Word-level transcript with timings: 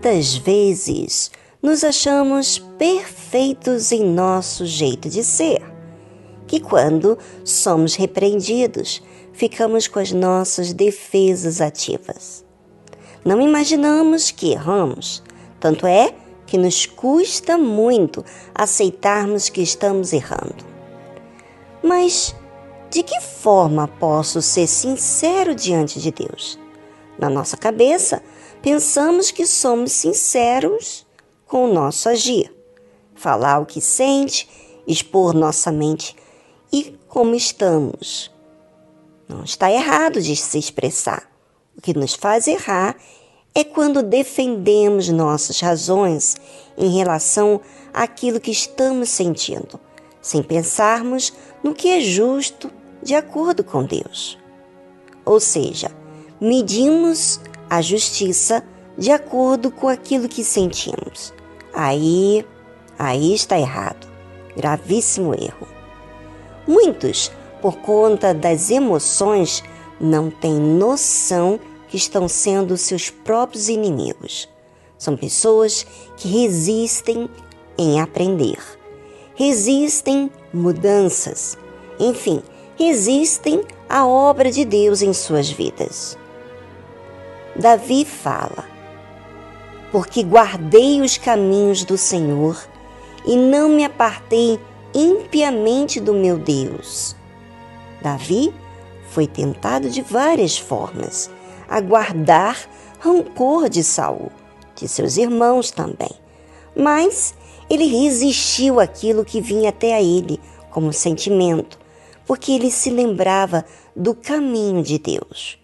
Muitas 0.00 0.36
vezes 0.36 1.28
nos 1.60 1.82
achamos 1.82 2.60
perfeitos 2.78 3.90
em 3.90 4.04
nosso 4.04 4.64
jeito 4.64 5.08
de 5.08 5.24
ser, 5.24 5.60
que 6.46 6.60
quando 6.60 7.18
somos 7.44 7.96
repreendidos, 7.96 9.02
ficamos 9.32 9.88
com 9.88 9.98
as 9.98 10.12
nossas 10.12 10.72
defesas 10.72 11.60
ativas. 11.60 12.44
Não 13.24 13.40
imaginamos 13.40 14.30
que 14.30 14.52
erramos, 14.52 15.20
tanto 15.58 15.84
é 15.84 16.14
que 16.46 16.56
nos 16.56 16.86
custa 16.86 17.58
muito 17.58 18.24
aceitarmos 18.54 19.48
que 19.48 19.62
estamos 19.62 20.12
errando. 20.12 20.64
Mas 21.82 22.36
de 22.88 23.02
que 23.02 23.20
forma 23.20 23.88
posso 23.88 24.40
ser 24.40 24.68
sincero 24.68 25.56
diante 25.56 25.98
de 25.98 26.12
Deus? 26.12 26.56
Na 27.18 27.28
nossa 27.28 27.56
cabeça, 27.56 28.22
pensamos 28.68 29.30
que 29.30 29.46
somos 29.46 29.92
sinceros 29.92 31.06
com 31.46 31.64
o 31.64 31.72
nosso 31.72 32.06
agir, 32.06 32.54
falar 33.14 33.60
o 33.60 33.64
que 33.64 33.80
sente, 33.80 34.46
expor 34.86 35.32
nossa 35.32 35.72
mente 35.72 36.14
e 36.70 36.94
como 37.08 37.34
estamos. 37.34 38.30
Não 39.26 39.42
está 39.42 39.72
errado 39.72 40.20
de 40.20 40.36
se 40.36 40.58
expressar. 40.58 41.30
O 41.78 41.80
que 41.80 41.96
nos 41.96 42.12
faz 42.12 42.46
errar 42.46 42.94
é 43.54 43.64
quando 43.64 44.02
defendemos 44.02 45.08
nossas 45.08 45.60
razões 45.60 46.36
em 46.76 46.94
relação 46.94 47.62
àquilo 47.94 48.38
que 48.38 48.50
estamos 48.50 49.08
sentindo, 49.08 49.80
sem 50.20 50.42
pensarmos 50.42 51.32
no 51.64 51.74
que 51.74 51.88
é 51.88 52.00
justo 52.02 52.70
de 53.02 53.14
acordo 53.14 53.64
com 53.64 53.82
Deus. 53.82 54.38
Ou 55.24 55.40
seja, 55.40 55.90
medimos 56.38 57.40
a 57.68 57.80
justiça 57.82 58.64
de 58.96 59.10
acordo 59.10 59.70
com 59.70 59.88
aquilo 59.88 60.28
que 60.28 60.42
sentimos. 60.42 61.32
Aí, 61.72 62.44
aí 62.98 63.34
está 63.34 63.58
errado. 63.58 64.08
Gravíssimo 64.56 65.34
erro. 65.34 65.68
Muitos, 66.66 67.30
por 67.62 67.76
conta 67.78 68.34
das 68.34 68.70
emoções, 68.70 69.62
não 70.00 70.30
têm 70.30 70.54
noção 70.54 71.58
que 71.88 71.96
estão 71.96 72.28
sendo 72.28 72.76
seus 72.76 73.10
próprios 73.10 73.68
inimigos. 73.68 74.48
São 74.98 75.16
pessoas 75.16 75.86
que 76.16 76.28
resistem 76.28 77.30
em 77.78 78.00
aprender, 78.00 78.58
resistem 79.36 80.30
mudanças, 80.52 81.56
enfim, 82.00 82.42
resistem 82.76 83.62
à 83.88 84.04
obra 84.06 84.50
de 84.50 84.64
Deus 84.64 85.00
em 85.00 85.12
suas 85.12 85.48
vidas. 85.48 86.18
Davi 87.58 88.04
fala: 88.04 88.64
Porque 89.90 90.22
guardei 90.22 91.00
os 91.00 91.18
caminhos 91.18 91.82
do 91.82 91.98
Senhor 91.98 92.56
e 93.26 93.36
não 93.36 93.68
me 93.68 93.84
apartei 93.84 94.60
impiamente 94.94 95.98
do 95.98 96.14
meu 96.14 96.38
Deus. 96.38 97.16
Davi 98.00 98.54
foi 99.10 99.26
tentado 99.26 99.90
de 99.90 100.02
várias 100.02 100.56
formas 100.56 101.28
a 101.68 101.80
guardar 101.80 102.56
rancor 103.00 103.68
de 103.68 103.82
Saul, 103.82 104.30
de 104.76 104.86
seus 104.86 105.16
irmãos 105.16 105.72
também. 105.72 106.12
Mas 106.76 107.34
ele 107.68 107.86
resistiu 107.86 108.78
àquilo 108.78 109.24
que 109.24 109.40
vinha 109.40 109.70
até 109.70 109.94
a 109.94 110.00
ele 110.00 110.40
como 110.70 110.92
sentimento, 110.92 111.76
porque 112.24 112.52
ele 112.52 112.70
se 112.70 112.88
lembrava 112.88 113.64
do 113.96 114.14
caminho 114.14 114.80
de 114.80 114.96
Deus. 114.96 115.58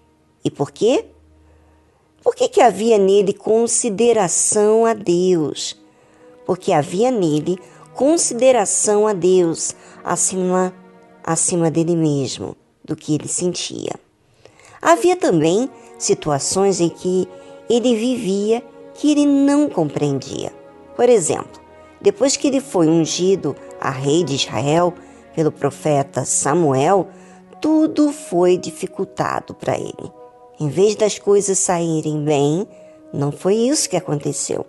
E 0.45 0.51
por 0.51 0.73
quê? 0.73 1.14
Porque 2.25 2.49
que 2.49 2.63
havia 2.63 2.97
nele 2.97 3.35
consideração 3.35 4.87
a 4.87 4.95
Deus? 4.95 5.79
Porque 6.47 6.73
havia 6.73 7.11
nele 7.11 7.59
consideração 7.95 9.07
a 9.07 9.13
Deus 9.13 9.77
acima 10.03 10.75
acima 11.23 11.71
dele 11.71 11.97
mesmo, 11.97 12.57
do 12.85 12.97
que 12.97 13.15
ele 13.15 13.29
sentia. 13.29 13.93
Havia 14.81 15.17
também 15.17 15.71
situações 15.99 16.81
em 16.81 16.89
que 16.89 17.29
ele 17.69 17.97
vivia 17.97 18.63
que 18.95 19.11
ele 19.11 19.25
não 19.25 19.69
compreendia. 19.69 20.53
Por 20.95 21.09
exemplo, 21.09 21.61
depois 22.01 22.37
que 22.37 22.49
ele 22.49 22.61
foi 22.61 22.89
ungido 22.89 23.57
a 23.81 23.91
rei 23.91 24.23
de 24.23 24.35
Israel 24.35 24.93
pelo 25.35 25.51
profeta 25.51 26.25
Samuel, 26.25 27.09
tudo 27.61 28.13
foi 28.13 28.59
dificultado 28.59 29.55
para 29.55 29.79
ele. 29.79 30.24
Em 30.59 30.69
vez 30.69 30.95
das 30.95 31.19
coisas 31.19 31.59
saírem 31.59 32.23
bem, 32.25 32.67
não 33.13 33.33
foi 33.33 33.55
isso 33.55 33.89
que 33.89 33.97
aconteceu. 33.97 34.65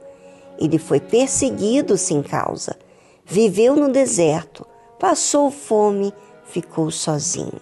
Ele 0.59 0.77
foi 0.77 0.99
perseguido 0.99 1.97
sem 1.97 2.23
causa, 2.23 2.75
viveu 3.23 3.75
no 3.75 3.91
deserto, 3.91 4.65
passou 4.99 5.51
fome, 5.51 6.13
ficou 6.45 6.89
sozinho. 6.89 7.61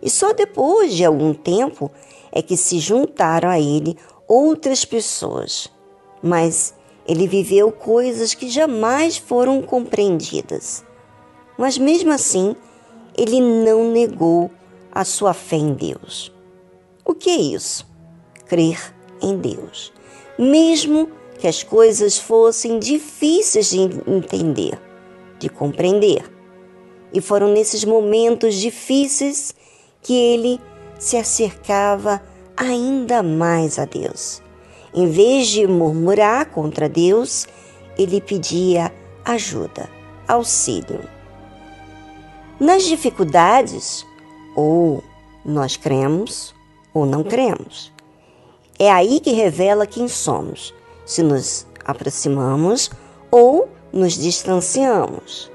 E 0.00 0.08
só 0.10 0.32
depois 0.32 0.94
de 0.94 1.04
algum 1.04 1.32
tempo 1.32 1.90
é 2.30 2.40
que 2.40 2.56
se 2.56 2.78
juntaram 2.78 3.48
a 3.48 3.60
ele 3.60 3.96
outras 4.26 4.84
pessoas. 4.84 5.68
Mas 6.22 6.74
ele 7.06 7.26
viveu 7.26 7.70
coisas 7.70 8.34
que 8.34 8.48
jamais 8.48 9.16
foram 9.16 9.60
compreendidas. 9.60 10.84
Mas 11.58 11.76
mesmo 11.76 12.12
assim, 12.12 12.56
ele 13.16 13.40
não 13.40 13.90
negou 13.90 14.50
a 14.90 15.04
sua 15.04 15.34
fé 15.34 15.56
em 15.56 15.74
Deus. 15.74 16.32
O 17.12 17.14
que 17.14 17.28
é 17.28 17.36
isso? 17.36 17.86
Crer 18.46 18.80
em 19.20 19.36
Deus. 19.36 19.92
Mesmo 20.38 21.10
que 21.38 21.46
as 21.46 21.62
coisas 21.62 22.16
fossem 22.16 22.78
difíceis 22.78 23.68
de 23.68 23.80
entender, 23.80 24.80
de 25.38 25.50
compreender. 25.50 26.24
E 27.12 27.20
foram 27.20 27.52
nesses 27.52 27.84
momentos 27.84 28.54
difíceis 28.54 29.54
que 30.00 30.14
ele 30.14 30.58
se 30.98 31.18
acercava 31.18 32.22
ainda 32.56 33.22
mais 33.22 33.78
a 33.78 33.84
Deus. 33.84 34.42
Em 34.94 35.06
vez 35.06 35.48
de 35.48 35.66
murmurar 35.66 36.46
contra 36.46 36.88
Deus, 36.88 37.46
ele 37.98 38.22
pedia 38.22 38.90
ajuda, 39.22 39.86
auxílio. 40.26 41.06
Nas 42.58 42.84
dificuldades, 42.84 44.02
ou 44.56 45.04
nós 45.44 45.76
cremos 45.76 46.54
ou 46.92 47.06
não 47.06 47.22
cremos. 47.22 47.92
É 48.78 48.90
aí 48.90 49.20
que 49.20 49.32
revela 49.32 49.86
quem 49.86 50.08
somos, 50.08 50.74
se 51.04 51.22
nos 51.22 51.66
aproximamos 51.84 52.90
ou 53.30 53.68
nos 53.92 54.14
distanciamos. 54.14 55.50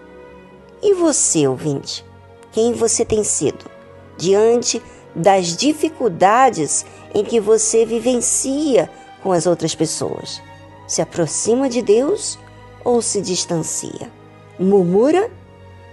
E 0.81 0.93
você, 0.93 1.47
ouvinte, 1.47 2.05
quem 2.51 2.73
você 2.73 3.03
tem 3.03 3.23
sido? 3.23 3.77
diante 4.17 4.81
das 5.15 5.55
dificuldades 5.55 6.85
em 7.13 7.23
que 7.23 7.39
você 7.39 7.85
vivencia 7.85 8.89
com 9.23 9.31
as 9.31 9.45
outras 9.45 9.73
pessoas. 9.73 10.41
Se 10.87 11.01
aproxima 11.01 11.69
de 11.69 11.81
Deus 11.81 12.37
ou 12.83 13.01
se 13.01 13.21
distancia? 13.21 14.11
Murmura? 14.59 15.31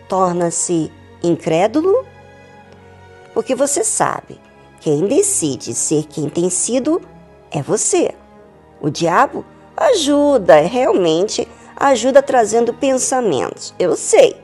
Torna-se 0.09 0.91
incrédulo? 1.23 2.05
Porque 3.33 3.55
você 3.55 3.83
sabe, 3.83 4.39
quem 4.85 5.07
decide 5.07 5.73
ser 5.73 6.05
quem 6.05 6.29
tem 6.29 6.51
sido 6.51 7.01
é 7.51 7.63
você. 7.63 8.15
O 8.83 8.91
diabo 8.91 9.43
ajuda, 9.75 10.61
realmente 10.61 11.49
ajuda 11.75 12.23
trazendo 12.23 12.75
pensamentos, 12.75 13.75
eu 13.79 13.97
sei, 13.97 14.37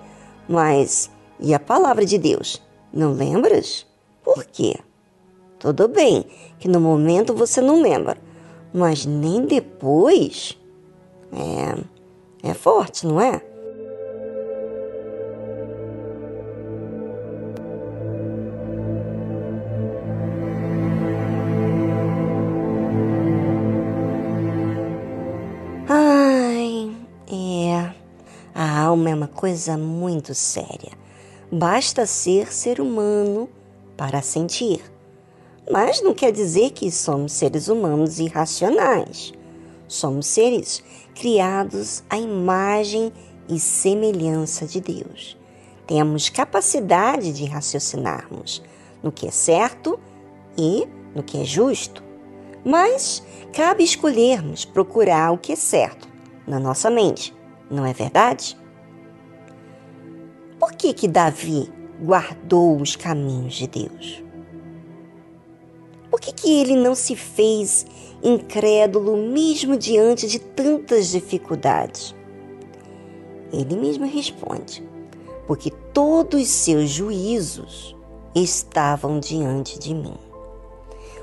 mas 0.49 1.11
e 1.39 1.53
a 1.53 1.61
palavra 1.61 2.07
de 2.07 2.17
Deus? 2.17 2.63
Não 2.91 3.13
lembras? 3.13 3.87
Por 4.25 4.47
quê? 4.47 4.77
Tudo 5.59 5.87
bem 5.87 6.25
que 6.59 6.69
no 6.69 6.81
momento 6.81 7.35
você 7.35 7.61
não 7.61 7.83
lembra, 7.83 8.17
mas 8.73 9.05
nem 9.05 9.45
depois. 9.45 10.57
É, 12.43 12.49
é 12.49 12.55
forte, 12.55 13.07
não 13.07 13.21
é? 13.21 13.43
Coisa 29.41 29.79
muito 29.79 30.35
séria. 30.35 30.93
Basta 31.51 32.05
ser 32.05 32.53
ser 32.53 32.79
humano 32.79 33.49
para 33.97 34.21
sentir. 34.21 34.83
Mas 35.71 36.03
não 36.03 36.13
quer 36.13 36.31
dizer 36.31 36.73
que 36.73 36.93
somos 36.93 37.33
seres 37.33 37.69
humanos 37.69 38.19
irracionais. 38.19 39.33
Somos 39.89 40.27
seres 40.27 40.85
criados 41.15 42.05
à 42.11 42.19
imagem 42.19 43.11
e 43.49 43.59
semelhança 43.59 44.67
de 44.67 44.79
Deus. 44.79 45.39
Temos 45.87 46.29
capacidade 46.29 47.33
de 47.33 47.47
raciocinarmos 47.47 48.63
no 49.03 49.11
que 49.11 49.27
é 49.27 49.31
certo 49.31 49.99
e 50.55 50.87
no 51.15 51.23
que 51.23 51.41
é 51.41 51.45
justo. 51.45 52.05
Mas 52.63 53.23
cabe 53.55 53.85
escolhermos 53.85 54.67
procurar 54.67 55.33
o 55.33 55.39
que 55.39 55.53
é 55.53 55.57
certo 55.57 56.07
na 56.47 56.61
nossa 56.61 56.91
mente, 56.91 57.35
não 57.71 57.87
é 57.87 57.95
verdade? 57.95 58.60
Por 60.71 60.77
que 60.77 60.95
que 60.95 61.09
Davi 61.09 61.69
guardou 62.01 62.81
os 62.81 62.95
caminhos 62.95 63.55
de 63.55 63.67
Deus? 63.67 64.23
Por 66.09 66.21
que, 66.21 66.33
que 66.33 66.61
ele 66.61 66.77
não 66.77 66.95
se 66.95 67.17
fez 67.17 67.85
incrédulo 68.23 69.17
mesmo 69.17 69.77
diante 69.77 70.29
de 70.29 70.39
tantas 70.39 71.09
dificuldades? 71.09 72.15
Ele 73.53 73.75
mesmo 73.75 74.07
responde: 74.07 74.89
porque 75.45 75.73
todos 75.93 76.47
seus 76.47 76.89
juízos 76.89 77.97
estavam 78.33 79.19
diante 79.19 79.77
de 79.77 79.93
mim. 79.93 80.17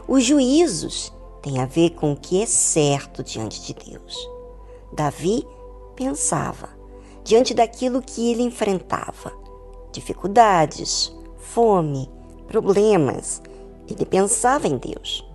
Os 0.10 0.26
juízos 0.26 1.14
têm 1.42 1.60
a 1.60 1.66
ver 1.66 1.92
com 1.92 2.12
o 2.12 2.18
que 2.18 2.44
é 2.44 2.46
certo 2.46 3.24
diante 3.24 3.62
de 3.62 3.74
Deus. 3.74 4.30
Davi 4.92 5.48
pensava 5.96 6.78
diante 7.28 7.54
daquilo 7.54 8.02
que 8.02 8.32
ele 8.32 8.42
enfrentava: 8.42 9.37
dificuldades, 9.98 11.12
fome, 11.40 12.10
problemas. 12.48 13.42
Ele 13.90 14.06
pensava 14.06 14.68
em 14.68 14.78
Deus, 14.78 15.28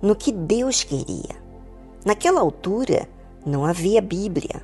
no 0.00 0.16
que 0.16 0.32
Deus 0.32 0.82
queria. 0.82 1.36
Naquela 2.04 2.40
altura 2.40 3.08
não 3.44 3.64
havia 3.64 4.00
Bíblia, 4.00 4.62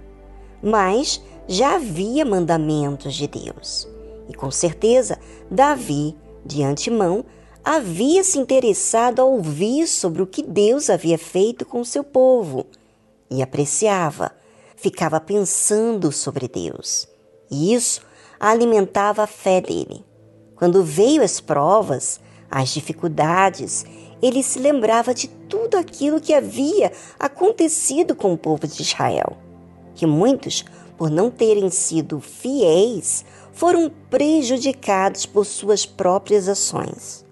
mas 0.62 1.22
já 1.46 1.74
havia 1.74 2.24
mandamentos 2.24 3.14
de 3.14 3.26
Deus. 3.28 3.86
E 4.28 4.34
com 4.34 4.50
certeza, 4.50 5.18
Davi, 5.50 6.16
de 6.44 6.62
antemão, 6.62 7.24
havia 7.62 8.24
se 8.24 8.38
interessado 8.38 9.20
a 9.20 9.24
ouvir 9.24 9.86
sobre 9.86 10.22
o 10.22 10.26
que 10.26 10.42
Deus 10.42 10.88
havia 10.88 11.18
feito 11.18 11.66
com 11.66 11.84
seu 11.84 12.02
povo 12.02 12.66
e 13.30 13.42
apreciava, 13.42 14.32
ficava 14.74 15.20
pensando 15.20 16.10
sobre 16.12 16.48
Deus. 16.48 17.06
E 17.50 17.74
isso 17.74 18.00
alimentava 18.50 19.22
a 19.22 19.26
fé 19.26 19.60
dele. 19.60 20.04
Quando 20.54 20.84
veio 20.84 21.22
as 21.22 21.40
provas, 21.40 22.20
as 22.50 22.70
dificuldades, 22.70 23.84
ele 24.22 24.42
se 24.42 24.58
lembrava 24.58 25.12
de 25.12 25.28
tudo 25.28 25.76
aquilo 25.76 26.20
que 26.20 26.32
havia 26.32 26.92
acontecido 27.18 28.14
com 28.14 28.32
o 28.32 28.38
povo 28.38 28.66
de 28.66 28.82
Israel, 28.82 29.36
que 29.94 30.06
muitos 30.06 30.64
por 30.96 31.10
não 31.10 31.30
terem 31.30 31.70
sido 31.70 32.20
fiéis, 32.20 33.24
foram 33.52 33.90
prejudicados 34.10 35.26
por 35.26 35.44
suas 35.44 35.84
próprias 35.86 36.48
ações. 36.48 37.24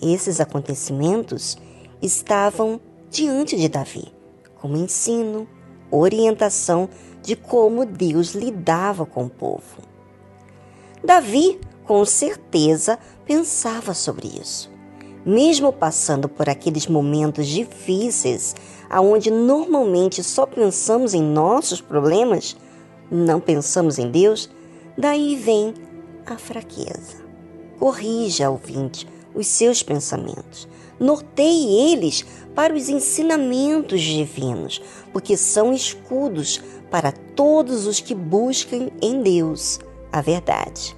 Esses 0.00 0.40
acontecimentos 0.40 1.56
estavam 2.02 2.80
diante 3.10 3.56
de 3.56 3.68
Davi, 3.68 4.12
como 4.60 4.76
ensino, 4.76 5.48
orientação 5.90 6.88
de 7.22 7.36
como 7.36 7.84
Deus 7.84 8.34
lidava 8.34 9.06
com 9.06 9.24
o 9.24 9.30
povo. 9.30 9.93
Davi, 11.04 11.60
com 11.84 12.02
certeza, 12.06 12.98
pensava 13.26 13.92
sobre 13.92 14.26
isso. 14.40 14.70
Mesmo 15.22 15.70
passando 15.70 16.30
por 16.30 16.48
aqueles 16.48 16.86
momentos 16.86 17.46
difíceis, 17.46 18.56
aonde 18.88 19.30
normalmente 19.30 20.22
só 20.22 20.46
pensamos 20.46 21.12
em 21.12 21.22
nossos 21.22 21.82
problemas, 21.82 22.56
não 23.10 23.38
pensamos 23.38 23.98
em 23.98 24.10
Deus, 24.10 24.48
daí 24.96 25.36
vem 25.36 25.74
a 26.24 26.38
fraqueza. 26.38 27.22
Corrija, 27.78 28.48
ouvinte, 28.48 29.06
os 29.34 29.46
seus 29.46 29.82
pensamentos. 29.82 30.66
Norteie 30.98 31.92
eles 31.92 32.24
para 32.54 32.72
os 32.72 32.88
ensinamentos 32.88 34.00
divinos, 34.00 34.80
porque 35.12 35.36
são 35.36 35.70
escudos 35.74 36.62
para 36.90 37.12
todos 37.12 37.86
os 37.86 38.00
que 38.00 38.14
buscam 38.14 38.88
em 39.02 39.20
Deus 39.20 39.78
a 40.14 40.20
verdade. 40.20 40.96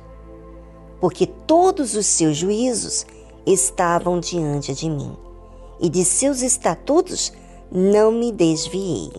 Porque 1.01 1.27
todos 1.27 1.95
os 1.95 2.05
seus 2.05 2.37
juízos 2.37 3.07
estavam 3.47 4.21
diante 4.21 4.75
de 4.75 4.91
mim, 4.91 5.17
e 5.81 5.89
de 5.89 6.05
seus 6.05 6.43
estatutos 6.43 7.33
não 7.73 8.13
me 8.13 8.31
desviei. 8.31 9.11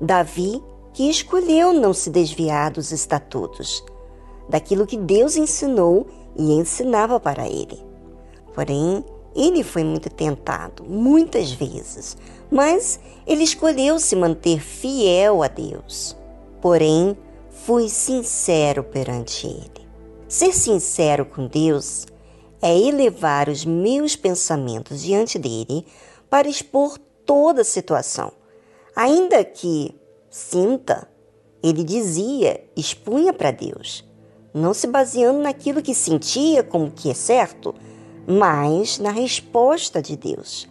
Davi 0.00 0.60
que 0.92 1.08
escolheu 1.08 1.72
não 1.72 1.92
se 1.92 2.10
desviar 2.10 2.72
dos 2.72 2.90
estatutos, 2.90 3.84
daquilo 4.48 4.84
que 4.84 4.96
Deus 4.96 5.36
ensinou 5.36 6.08
e 6.36 6.54
ensinava 6.54 7.20
para 7.20 7.46
ele. 7.46 7.80
Porém, 8.52 9.04
ele 9.36 9.62
foi 9.62 9.84
muito 9.84 10.10
tentado, 10.10 10.82
muitas 10.82 11.52
vezes, 11.52 12.16
mas 12.50 12.98
ele 13.24 13.44
escolheu 13.44 14.00
se 14.00 14.16
manter 14.16 14.58
fiel 14.58 15.44
a 15.44 15.46
Deus. 15.46 16.16
Porém, 16.60 17.16
fui 17.68 17.90
sincero 17.90 18.82
perante 18.82 19.46
ele. 19.46 19.86
Ser 20.26 20.54
sincero 20.54 21.26
com 21.26 21.46
Deus 21.46 22.06
é 22.62 22.74
elevar 22.74 23.50
os 23.50 23.62
meus 23.62 24.16
pensamentos 24.16 25.02
diante 25.02 25.38
dele 25.38 25.84
para 26.30 26.48
expor 26.48 26.96
toda 27.26 27.60
a 27.60 27.64
situação, 27.64 28.32
ainda 28.96 29.44
que 29.44 29.94
Sinta, 30.30 31.10
ele 31.62 31.84
dizia, 31.84 32.64
expunha 32.74 33.34
para 33.34 33.50
Deus, 33.50 34.02
não 34.54 34.72
se 34.72 34.86
baseando 34.86 35.40
naquilo 35.40 35.82
que 35.82 35.94
sentia 35.94 36.62
como 36.62 36.90
que 36.90 37.10
é 37.10 37.14
certo, 37.14 37.74
mas 38.26 38.98
na 38.98 39.10
resposta 39.10 40.00
de 40.00 40.16
Deus. 40.16 40.66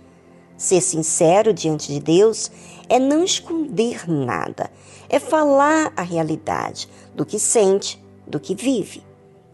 Ser 0.57 0.81
sincero 0.81 1.53
diante 1.53 1.93
de 1.93 1.99
Deus 1.99 2.51
é 2.89 2.99
não 2.99 3.23
esconder 3.23 4.09
nada, 4.09 4.71
é 5.07 5.19
falar 5.19 5.93
a 5.95 6.01
realidade 6.01 6.89
do 7.15 7.25
que 7.25 7.39
sente, 7.39 8.03
do 8.25 8.39
que 8.39 8.55
vive 8.55 9.03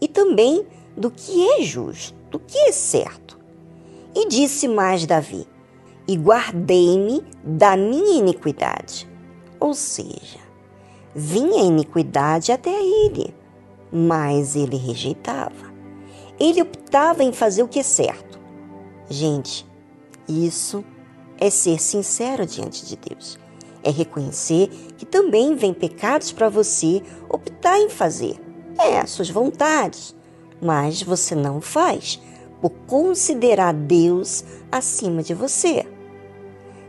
e 0.00 0.08
também 0.08 0.66
do 0.96 1.10
que 1.10 1.46
é 1.50 1.62
justo, 1.62 2.16
do 2.30 2.38
que 2.38 2.58
é 2.58 2.72
certo. 2.72 3.38
E 4.14 4.26
disse 4.28 4.66
mais 4.66 5.04
Davi: 5.04 5.46
E 6.08 6.16
guardei-me 6.16 7.22
da 7.44 7.76
minha 7.76 8.18
iniquidade 8.18 9.14
ou 9.64 9.72
seja, 9.72 10.40
vinha 11.14 11.62
a 11.62 11.64
iniquidade 11.64 12.52
até 12.52 12.70
ele, 12.70 13.34
mas 13.90 14.54
ele 14.54 14.76
rejeitava. 14.76 15.72
Ele 16.38 16.60
optava 16.60 17.24
em 17.24 17.32
fazer 17.32 17.62
o 17.62 17.68
que 17.68 17.78
é 17.78 17.82
certo. 17.82 18.38
Gente, 19.08 19.66
isso 20.28 20.84
é 21.44 21.50
ser 21.50 21.78
sincero 21.78 22.46
diante 22.46 22.86
de 22.86 22.96
Deus. 22.96 23.38
É 23.82 23.90
reconhecer 23.90 24.68
que 24.96 25.04
também 25.04 25.54
vem 25.54 25.74
pecados 25.74 26.32
para 26.32 26.48
você 26.48 27.02
optar 27.28 27.78
em 27.78 27.90
fazer. 27.90 28.40
É, 28.78 29.04
suas 29.04 29.28
vontades, 29.28 30.16
mas 30.60 31.02
você 31.02 31.34
não 31.34 31.60
faz 31.60 32.18
por 32.62 32.70
considerar 32.86 33.74
Deus 33.74 34.42
acima 34.72 35.22
de 35.22 35.34
você. 35.34 35.86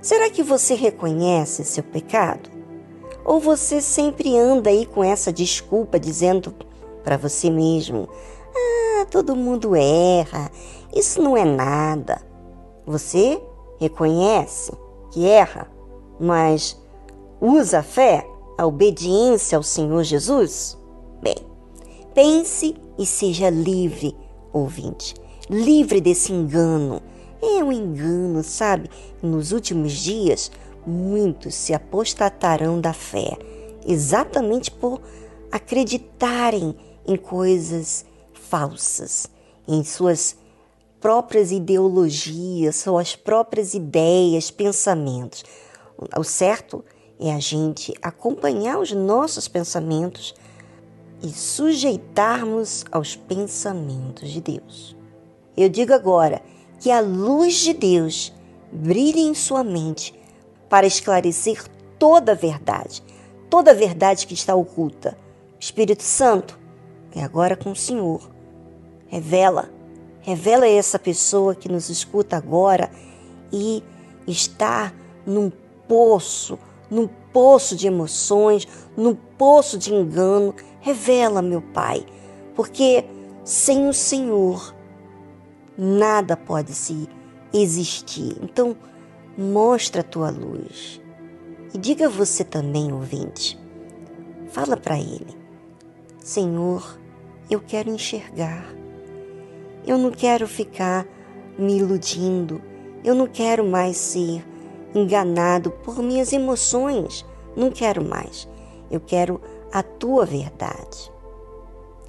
Será 0.01 0.29
que 0.29 0.41
você 0.41 0.74
reconhece 0.74 1.65
seu 1.65 1.83
pecado? 1.83 2.50
Ou 3.25 3.41
você 3.41 3.81
sempre 3.81 4.38
anda 4.38 4.69
aí 4.69 4.85
com 4.85 5.03
essa 5.03 5.33
desculpa 5.33 6.00
dizendo 6.00 6.55
para 7.03 7.17
você 7.17 7.50
mesmo: 7.50 8.07
"Ah, 8.55 9.05
todo 9.12 9.35
mundo 9.35 9.75
erra, 9.75 10.50
isso 10.95 11.21
não 11.21 11.35
é 11.35 11.43
nada". 11.43 12.21
Você 12.85 13.41
reconhece 13.79 14.72
que 15.12 15.25
erra, 15.27 15.70
mas 16.20 16.79
usa 17.39 17.79
a 17.79 17.84
fé, 17.84 18.27
a 18.58 18.65
obediência 18.65 19.58
ao 19.58 19.63
Senhor 19.63 20.03
Jesus? 20.03 20.77
Bem, 21.22 21.36
pense 22.13 22.75
e 22.98 23.05
seja 23.05 23.50
livre, 23.50 24.15
ouvinte, 24.53 25.15
livre 25.50 26.00
desse 26.00 26.32
engano. 26.32 27.01
É 27.41 27.63
um 27.63 27.72
engano, 27.72 28.44
sabe? 28.44 28.89
Nos 29.22 29.51
últimos 29.51 29.91
dias, 29.91 30.51
muitos 30.86 31.53
se 31.53 31.74
apostatarão 31.74 32.79
da 32.79 32.94
fé, 32.94 33.38
exatamente 33.86 34.72
por 34.72 35.01
acreditarem 35.51 36.75
em 37.08 37.15
coisas 37.15 38.05
falsas, 38.34 39.27
em 39.67 39.84
suas 39.84 40.38
próprias 41.05 41.51
ideologias, 41.51 42.77
suas 42.77 43.15
próprias 43.15 43.75
ideias, 43.75 44.50
pensamentos. 44.50 45.43
O 46.17 46.24
certo 46.24 46.83
é 47.19 47.31
a 47.31 47.39
gente 47.39 47.93
acompanhar 48.01 48.79
os 48.79 48.91
nossos 48.91 49.47
pensamentos 49.47 50.33
e 51.21 51.29
sujeitarmos 51.29 52.85
aos 52.91 53.15
pensamentos 53.15 54.31
de 54.31 54.41
Deus. 54.41 54.97
Eu 55.55 55.69
digo 55.69 55.93
agora 55.93 56.41
que 56.79 56.89
a 56.89 57.01
luz 57.01 57.57
de 57.57 57.75
Deus 57.75 58.33
brilhe 58.71 59.21
em 59.21 59.35
sua 59.35 59.63
mente 59.63 60.12
para 60.67 60.88
esclarecer 60.88 61.67
toda 62.00 62.31
a 62.31 62.35
verdade, 62.35 63.03
toda 63.47 63.69
a 63.69 63.75
verdade 63.75 64.25
que 64.25 64.33
está 64.33 64.55
oculta. 64.55 65.15
Espírito 65.59 66.01
Santo 66.01 66.57
é 67.15 67.21
agora 67.21 67.55
com 67.55 67.74
o 67.74 67.75
Senhor. 67.75 68.27
Revela, 69.05 69.75
revela 70.25 70.67
essa 70.67 70.98
pessoa 70.98 71.53
que 71.53 71.70
nos 71.70 71.88
escuta 71.88 72.36
agora 72.36 72.89
e 73.53 73.84
estar 74.27 74.91
num 75.24 75.51
poço, 75.88 76.58
num 76.89 77.08
poço 77.32 77.75
de 77.75 77.86
emoções, 77.86 78.67
num 78.98 79.13
poço 79.13 79.77
de 79.77 79.94
engano. 79.94 80.55
Revela, 80.82 81.44
meu 81.44 81.62
Pai, 81.62 82.03
porque 82.55 83.05
sem 83.44 83.88
o 83.88 83.94
Senhor 83.94 84.74
nada 85.77 86.36
pode 86.36 86.74
se 86.74 87.08
existir. 87.53 88.36
Então, 88.41 88.75
mostra 89.38 90.01
a 90.01 90.03
tua 90.03 90.32
luz. 90.32 91.00
E 91.72 91.77
diga 91.77 92.10
você 92.10 92.44
também, 92.44 92.91
ouvinte, 92.91 93.60
fala 94.50 94.75
para 94.75 94.98
ele: 94.98 95.38
Senhor, 96.20 97.00
eu 97.48 97.60
quero 97.60 97.91
enxergar. 97.91 98.84
Eu 99.85 99.97
não 99.97 100.11
quero 100.11 100.47
ficar 100.47 101.05
me 101.57 101.77
iludindo. 101.77 102.61
Eu 103.03 103.13
não 103.13 103.27
quero 103.27 103.65
mais 103.65 103.97
ser 103.97 104.45
enganado 104.93 105.71
por 105.71 105.99
minhas 105.99 106.33
emoções. 106.33 107.25
Não 107.55 107.69
quero 107.69 108.03
mais. 108.03 108.47
Eu 108.89 108.99
quero 108.99 109.41
a 109.71 109.83
tua 109.83 110.25
verdade. 110.25 111.11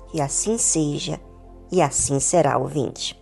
Que 0.09 0.21
assim 0.21 0.57
seja 0.57 1.21
e 1.71 1.83
assim 1.83 2.21
será, 2.21 2.57
ouvinte. 2.57 3.21